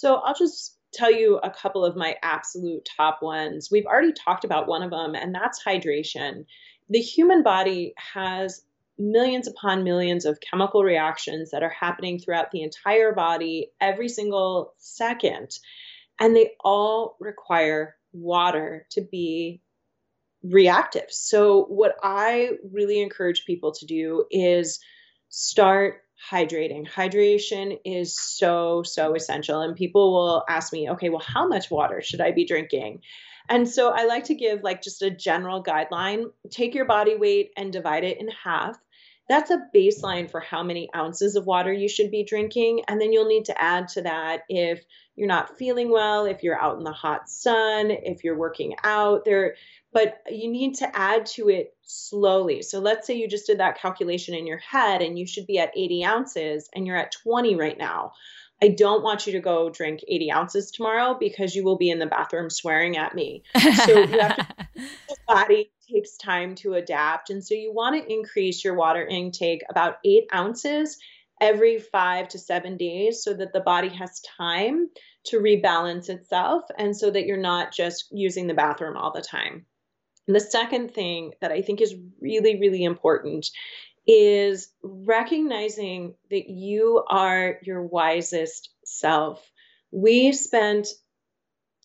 [0.00, 3.68] so I'll just tell you a couple of my absolute top ones.
[3.70, 6.46] We've already talked about one of them, and that's hydration.
[6.88, 8.62] The human body has
[9.00, 14.74] millions upon millions of chemical reactions that are happening throughout the entire body every single
[14.78, 15.58] second,
[16.20, 19.62] and they all require water to be
[20.42, 21.06] reactive.
[21.08, 24.80] So, what I really encourage people to do is
[25.30, 26.88] start hydrating.
[26.88, 29.62] Hydration is so, so essential.
[29.62, 33.00] And people will ask me, okay, well, how much water should I be drinking?
[33.48, 37.50] And so I like to give like just a general guideline take your body weight
[37.56, 38.76] and divide it in half.
[39.30, 42.82] That's a baseline for how many ounces of water you should be drinking.
[42.88, 46.60] And then you'll need to add to that if you're not feeling well, if you're
[46.60, 49.24] out in the hot sun, if you're working out.
[49.24, 49.54] There
[49.92, 52.62] but you need to add to it slowly.
[52.62, 55.58] So let's say you just did that calculation in your head and you should be
[55.58, 58.12] at 80 ounces and you're at 20 right now.
[58.62, 61.98] I don't want you to go drink 80 ounces tomorrow because you will be in
[61.98, 63.42] the bathroom swearing at me.
[63.86, 64.66] So you have to,
[65.26, 67.30] body takes time to adapt.
[67.30, 70.98] And so you want to increase your water intake about eight ounces
[71.40, 74.88] every five to seven days so that the body has time
[75.24, 79.64] to rebalance itself and so that you're not just using the bathroom all the time.
[80.26, 83.50] And the second thing that I think is really, really important
[84.06, 89.50] is recognizing that you are your wisest self.
[89.90, 90.88] We spent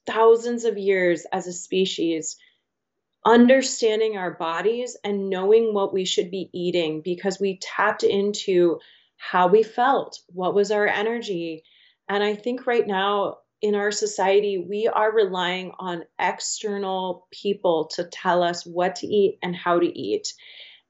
[0.06, 2.38] thousands of years as a species
[3.26, 8.80] understanding our bodies and knowing what we should be eating because we tapped into
[9.18, 11.64] how we felt, what was our energy.
[12.08, 18.04] And I think right now in our society, we are relying on external people to
[18.04, 20.34] tell us what to eat and how to eat.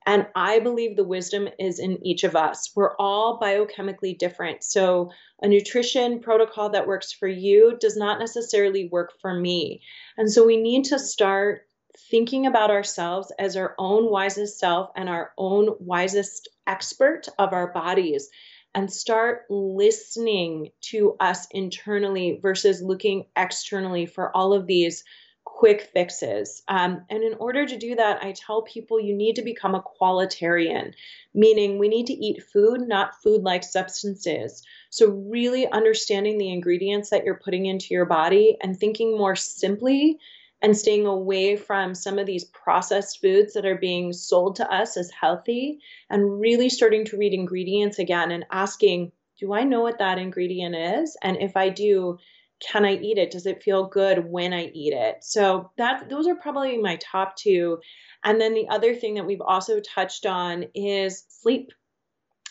[0.06, 2.72] And I believe the wisdom is in each of us.
[2.76, 4.64] We're all biochemically different.
[4.64, 5.12] So,
[5.42, 9.82] a nutrition protocol that works for you does not necessarily work for me.
[10.18, 11.62] And so, we need to start
[11.98, 17.72] thinking about ourselves as our own wisest self and our own wisest expert of our
[17.72, 18.30] bodies
[18.74, 25.04] and start listening to us internally versus looking externally for all of these
[25.46, 26.62] quick fixes.
[26.68, 29.82] Um, and in order to do that, I tell people you need to become a
[29.82, 30.94] qualitarian,
[31.34, 34.64] meaning we need to eat food, not food like substances.
[34.90, 40.20] So, really understanding the ingredients that you're putting into your body and thinking more simply
[40.66, 44.98] and staying away from some of these processed foods that are being sold to us
[44.98, 45.78] as healthy
[46.10, 50.76] and really starting to read ingredients again and asking, do I know what that ingredient
[50.76, 51.16] is?
[51.22, 52.18] And if I do,
[52.60, 53.30] can I eat it?
[53.30, 55.24] Does it feel good when I eat it?
[55.24, 57.78] So that those are probably my top two.
[58.24, 61.74] And then the other thing that we've also touched on is sleep.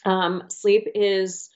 [0.05, 1.51] Um, sleep is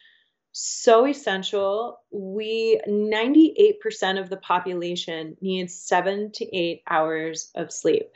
[0.60, 2.00] so essential.
[2.10, 8.10] We 98% of the population needs seven to eight hours of sleep.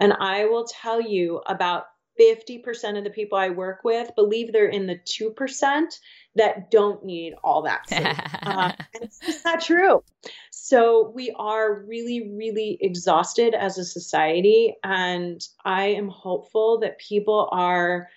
[0.00, 1.86] And I will tell you about
[2.20, 5.98] 50% of the people I work with believe they're in the 2%
[6.36, 8.06] that don't need all that sleep.
[8.46, 10.04] uh, and it's just not true.
[10.50, 14.76] So we are really, really exhausted as a society.
[14.84, 18.08] And I am hopeful that people are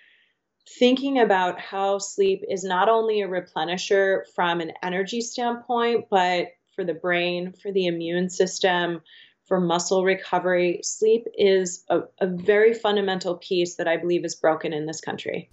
[0.67, 6.83] thinking about how sleep is not only a replenisher from an energy standpoint, but for
[6.83, 9.01] the brain, for the immune system,
[9.45, 10.79] for muscle recovery.
[10.83, 15.49] Sleep is a, a very fundamental piece that I believe is broken in this country.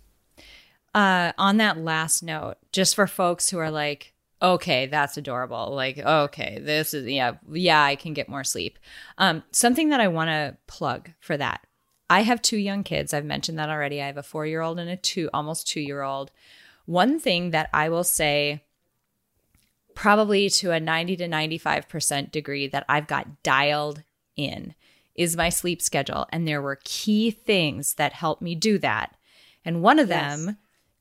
[0.95, 5.75] Uh, on that last note, just for folks who are like, okay, that's adorable.
[5.75, 8.79] Like, okay, this is, yeah, yeah, I can get more sleep.
[9.19, 11.65] Um, something that I want to plug for that
[12.11, 13.15] I have two young kids.
[13.15, 14.03] I've mentioned that already.
[14.03, 16.31] I have a four year old and a two, almost two year old.
[16.85, 18.63] One thing that I will say,
[19.95, 24.03] probably to a 90 to 95% degree, that I've got dialed
[24.37, 24.75] in
[25.15, 26.27] is my sleep schedule.
[26.31, 29.15] And there were key things that helped me do that.
[29.65, 30.45] And one of yes.
[30.45, 30.59] them,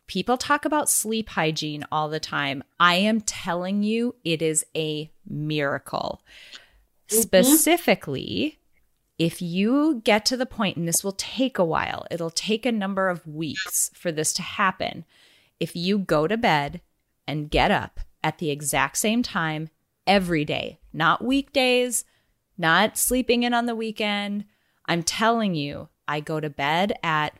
[0.07, 2.63] people talk about sleep hygiene all the time.
[2.79, 6.21] I am telling you, it is a miracle.
[7.07, 7.21] Mm-hmm.
[7.21, 8.59] Specifically,
[9.21, 12.71] if you get to the point, and this will take a while, it'll take a
[12.71, 15.05] number of weeks for this to happen.
[15.59, 16.81] If you go to bed
[17.27, 19.69] and get up at the exact same time
[20.07, 22.03] every day, not weekdays,
[22.57, 24.45] not sleeping in on the weekend,
[24.87, 27.37] I'm telling you, I go to bed at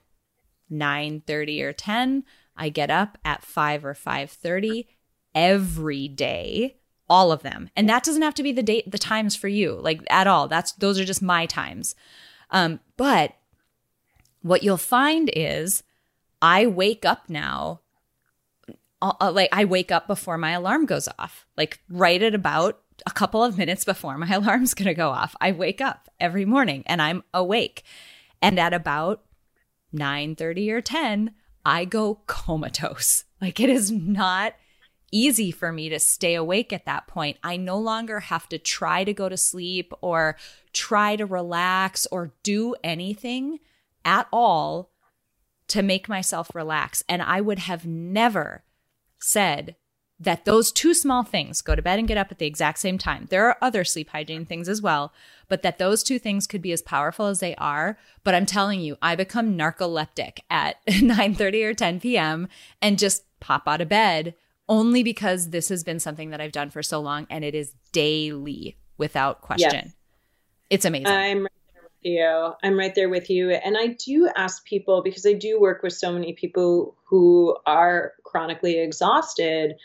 [0.72, 2.24] 9:30 or 10,
[2.56, 4.86] I get up at 5 or 5:30
[5.34, 6.81] every day
[7.12, 7.70] all of them.
[7.76, 10.48] And that doesn't have to be the date the times for you, like at all.
[10.48, 11.94] That's those are just my times.
[12.52, 13.34] Um, but
[14.42, 15.84] what you'll find is
[16.42, 17.82] I wake up now
[19.02, 21.46] uh, uh like I wake up before my alarm goes off.
[21.58, 25.36] Like right at about a couple of minutes before my alarm's going to go off.
[25.42, 27.84] I wake up every morning and I'm awake.
[28.42, 29.22] And at about
[29.94, 31.32] 9:30 or 10,
[31.66, 33.26] I go comatose.
[33.42, 34.54] Like it is not
[35.12, 37.38] easy for me to stay awake at that point.
[37.44, 40.38] I no longer have to try to go to sleep or
[40.74, 43.60] try to relax or do anything
[44.06, 44.92] at all
[45.68, 47.04] to make myself relax.
[47.08, 48.64] And I would have never
[49.20, 49.76] said
[50.20, 53.00] that those two small things go to bed and get up at the exact same
[53.00, 53.26] time.
[53.30, 55.14] There are other sleep hygiene things as well,
[55.48, 57.98] but that those two things could be as powerful as they are.
[58.24, 62.48] But I'm telling you, I become narcoleptic at 9 30 or 10 p.m.
[62.82, 64.36] and just pop out of bed
[64.72, 67.74] only because this has been something that I've done for so long and it is
[67.92, 69.70] daily without question.
[69.74, 69.94] Yes.
[70.70, 71.08] It's amazing.
[71.08, 72.54] I'm right there with you.
[72.64, 73.52] I'm right there with you.
[73.52, 78.14] And I do ask people because I do work with so many people who are
[78.24, 79.76] chronically exhausted.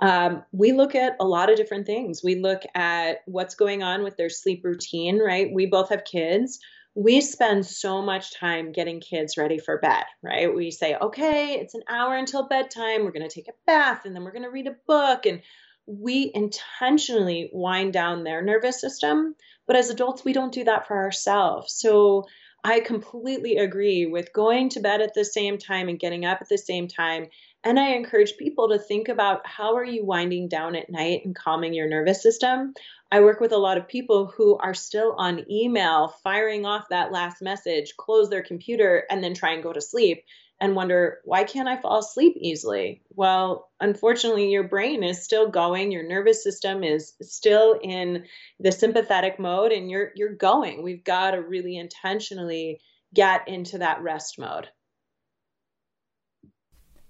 [0.00, 2.22] um, we look at a lot of different things.
[2.24, 5.52] We look at what's going on with their sleep routine, right?
[5.52, 6.58] We both have kids.
[6.94, 10.54] We spend so much time getting kids ready for bed, right?
[10.54, 13.04] We say, okay, it's an hour until bedtime.
[13.04, 15.24] We're going to take a bath and then we're going to read a book.
[15.24, 15.40] And
[15.86, 19.34] we intentionally wind down their nervous system.
[19.66, 21.74] But as adults, we don't do that for ourselves.
[21.74, 22.26] So
[22.64, 26.48] I completely agree with going to bed at the same time and getting up at
[26.48, 27.26] the same time.
[27.64, 31.34] And I encourage people to think about how are you winding down at night and
[31.34, 32.74] calming your nervous system.
[33.12, 37.12] I work with a lot of people who are still on email, firing off that
[37.12, 40.24] last message, close their computer, and then try and go to sleep
[40.60, 43.02] and wonder, why can't I fall asleep easily?
[43.10, 48.26] Well, unfortunately, your brain is still going, your nervous system is still in
[48.60, 50.82] the sympathetic mode and you're you're going.
[50.82, 52.80] We've got to really intentionally
[53.12, 54.68] get into that rest mode.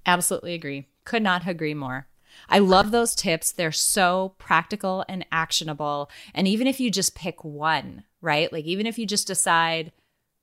[0.07, 0.89] Absolutely agree.
[1.05, 2.07] Could not agree more.
[2.49, 3.53] I love those tips.
[3.53, 6.11] They're so practical and actionable.
[6.35, 8.53] And even if you just pick one, right?
[8.53, 9.93] Like even if you just decide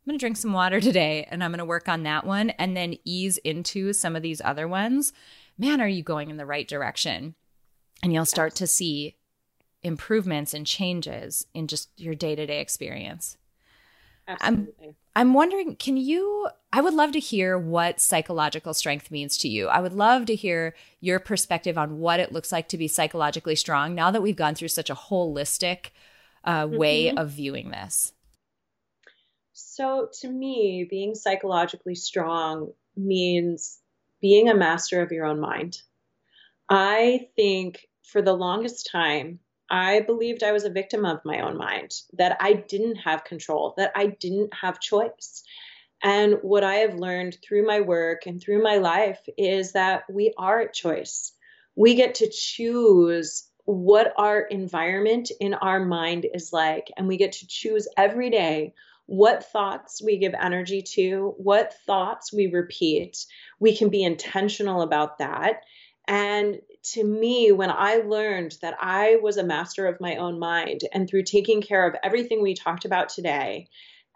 [0.10, 2.51] I'm going to drink some water today and I'm going to work on that one
[2.51, 5.14] and then ease into some of these other ones.
[5.57, 7.36] Man, are you going in the right direction?
[8.01, 9.18] And you'll start to see
[9.84, 13.38] improvements and changes in just your day to day experience.
[14.30, 14.88] Absolutely.
[14.88, 16.47] I'm, I'm wondering, can you?
[16.71, 19.67] I would love to hear what psychological strength means to you.
[19.67, 23.55] I would love to hear your perspective on what it looks like to be psychologically
[23.55, 25.88] strong now that we've gone through such a holistic
[26.43, 27.17] uh, way mm-hmm.
[27.17, 28.13] of viewing this.
[29.53, 33.80] So, to me, being psychologically strong means
[34.21, 35.82] being a master of your own mind.
[36.69, 39.39] I think for the longest time,
[39.70, 43.74] I believed I was a victim of my own mind, that I didn't have control,
[43.78, 45.43] that I didn't have choice.
[46.01, 50.34] And what I have learned through my work and through my life is that we
[50.38, 51.34] are at choice.
[51.76, 57.34] We get to choose what our environment in our mind is like, and we get
[57.34, 58.74] to choose every day
[59.05, 63.26] what thoughts we give energy to, what thoughts we repeat.
[63.59, 65.63] We can be intentional about that.
[66.07, 70.82] And to me, when I learned that I was a master of my own mind,
[70.93, 73.67] and through taking care of everything we talked about today,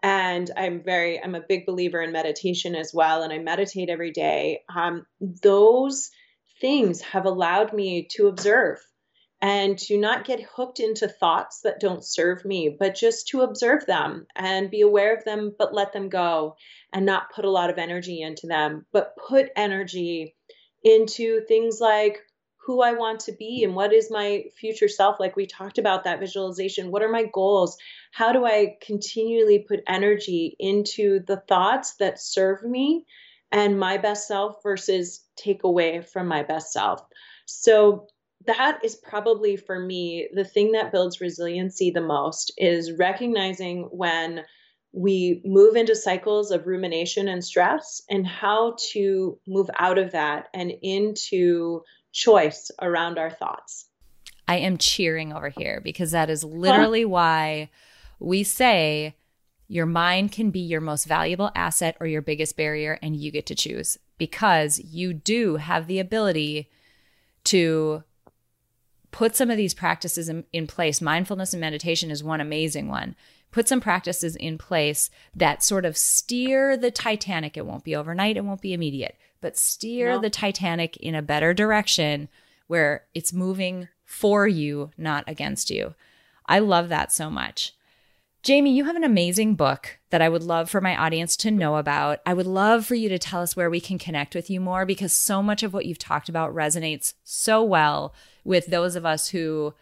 [0.02, 4.10] and I'm very, I'm a big believer in meditation as well, and I meditate every
[4.10, 4.62] day.
[4.74, 6.10] Um, those
[6.60, 8.78] things have allowed me to observe
[9.40, 13.84] and to not get hooked into thoughts that don't serve me, but just to observe
[13.86, 16.56] them and be aware of them, but let them go
[16.92, 20.34] and not put a lot of energy into them, but put energy
[20.82, 22.20] into things like
[22.64, 25.20] who I want to be and what is my future self.
[25.20, 26.90] Like we talked about that visualization.
[26.90, 27.76] What are my goals?
[28.10, 33.04] How do I continually put energy into the thoughts that serve me
[33.52, 37.02] and my best self versus take away from my best self?
[37.46, 38.06] So
[38.46, 44.44] that is probably for me the thing that builds resiliency the most is recognizing when
[44.92, 50.48] we move into cycles of rumination and stress and how to move out of that
[50.54, 51.82] and into
[52.14, 53.88] choice around our thoughts.
[54.48, 57.68] I am cheering over here because that is literally why
[58.18, 59.16] we say
[59.68, 63.46] your mind can be your most valuable asset or your biggest barrier, and you get
[63.46, 66.70] to choose because you do have the ability
[67.44, 68.04] to
[69.10, 71.00] put some of these practices in, in, place.
[71.00, 73.16] Mindfulness and meditation is one amazing one.
[73.52, 77.56] Put some practices in place that sort of steer the Titanic.
[77.56, 80.20] It won't be overnight, it won't be immediate, but steer no.
[80.22, 82.30] the Titanic in a better direction
[82.66, 85.94] where it's moving for you, not against you.
[86.46, 87.74] I love that so much.
[88.42, 91.76] Jamie, you have an amazing book that I would love for my audience to know
[91.76, 92.20] about.
[92.24, 94.86] I would love for you to tell us where we can connect with you more
[94.86, 98.14] because so much of what you've talked about resonates so well
[98.44, 99.74] with those of us who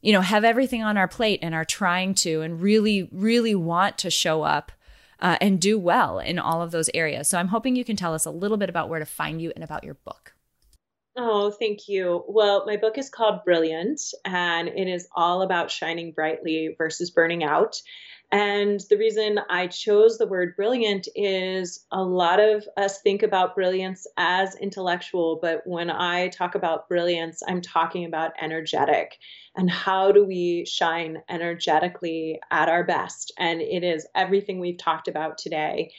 [0.00, 3.98] you know have everything on our plate and are trying to and really really want
[3.98, 4.72] to show up
[5.20, 7.28] uh, and do well in all of those areas.
[7.28, 9.52] So i'm hoping you can tell us a little bit about where to find you
[9.54, 10.34] and about your book.
[11.16, 12.24] Oh thank you.
[12.28, 17.44] Well my book is called brilliant and it is all about shining brightly versus burning
[17.44, 17.80] out
[18.34, 23.54] and the reason I chose the word brilliant is a lot of us think about
[23.54, 29.18] brilliance as intellectual, but when I talk about brilliance, I'm talking about energetic.
[29.54, 33.30] And how do we shine energetically at our best?
[33.38, 35.92] And it is everything we've talked about today.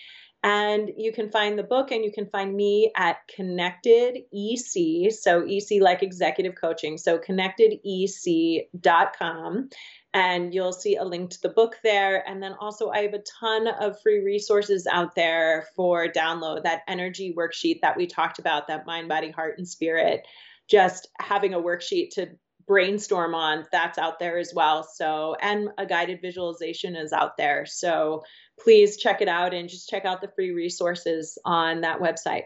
[0.43, 5.09] And you can find the book and you can find me at Connected EC.
[5.11, 6.97] So, EC like executive coaching.
[6.97, 9.69] So, connectedec.com
[10.15, 12.27] and you'll see a link to the book there.
[12.27, 16.83] And then also, I have a ton of free resources out there for download that
[16.87, 20.25] energy worksheet that we talked about, that mind, body, heart, and spirit.
[20.67, 22.29] just having a worksheet to
[22.65, 27.63] brainstorm on that's out there as well so and a guided visualization is out there
[27.63, 28.23] so
[28.59, 32.45] please check it out and just check out the free resources on that website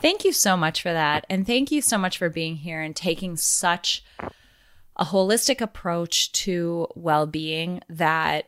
[0.00, 2.94] thank you so much for that and thank you so much for being here and
[2.94, 4.04] taking such
[4.96, 8.46] a holistic approach to well-being that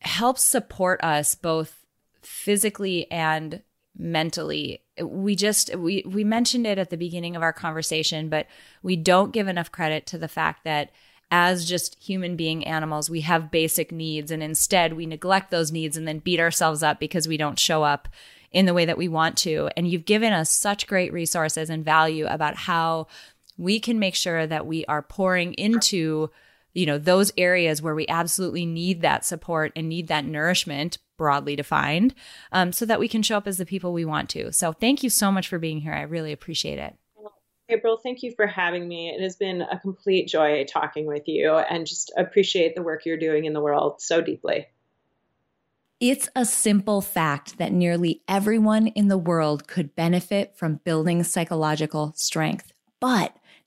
[0.00, 1.84] helps support us both
[2.22, 3.62] physically and
[3.96, 4.82] mentally.
[5.02, 8.46] We just we we mentioned it at the beginning of our conversation but
[8.82, 10.90] we don't give enough credit to the fact that
[11.30, 15.96] as just human being animals we have basic needs and instead we neglect those needs
[15.96, 18.08] and then beat ourselves up because we don't show up
[18.52, 19.70] in the way that we want to.
[19.76, 23.06] And you've given us such great resources and value about how
[23.60, 26.30] we can make sure that we are pouring into
[26.72, 31.56] you know those areas where we absolutely need that support and need that nourishment broadly
[31.56, 32.14] defined
[32.52, 34.52] um, so that we can show up as the people we want to.
[34.52, 35.92] So thank you so much for being here.
[35.92, 36.96] I really appreciate it.
[37.68, 39.10] April thank you for having me.
[39.10, 43.18] It has been a complete joy talking with you and just appreciate the work you're
[43.18, 44.66] doing in the world so deeply.
[46.00, 52.12] It's a simple fact that nearly everyone in the world could benefit from building psychological
[52.16, 53.34] strength but